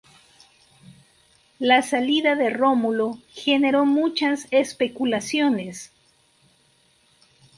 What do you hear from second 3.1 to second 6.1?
generó muchas especulaciones.